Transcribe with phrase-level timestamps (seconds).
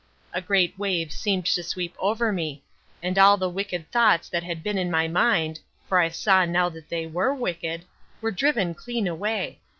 [0.33, 2.63] A great wave seemed to sweep over me,
[3.03, 6.69] and all the wicked thoughts that had been in my mind for I saw now
[6.69, 7.85] that they were wicked
[8.19, 9.59] were driven clean away.